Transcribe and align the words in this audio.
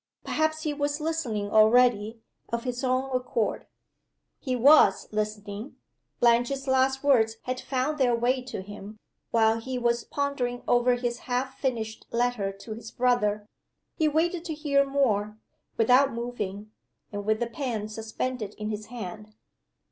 perhaps 0.23 0.63
he 0.63 0.73
was 0.73 0.99
listening 0.99 1.51
already, 1.51 2.19
of 2.49 2.63
his 2.63 2.83
own 2.83 3.15
accord? 3.15 3.67
(He 4.39 4.55
was 4.55 5.07
listening. 5.11 5.75
Blanche's 6.19 6.65
last 6.67 7.03
words 7.03 7.35
had 7.43 7.61
found 7.61 7.99
their 7.99 8.15
way 8.15 8.41
to 8.45 8.63
him, 8.63 8.97
while 9.29 9.59
he 9.59 9.77
was 9.77 10.03
pondering 10.03 10.63
over 10.67 10.95
his 10.95 11.19
half 11.29 11.55
finished 11.59 12.07
letter 12.09 12.51
to 12.51 12.73
his 12.73 12.89
brother. 12.89 13.45
He 13.95 14.07
waited 14.07 14.43
to 14.45 14.55
hear 14.55 14.83
more 14.83 15.37
without 15.77 16.11
moving, 16.13 16.71
and 17.13 17.23
with 17.23 17.39
the 17.39 17.45
pen 17.45 17.87
suspended 17.87 18.55
in 18.55 18.71
his 18.71 18.87
hand.) 18.87 19.35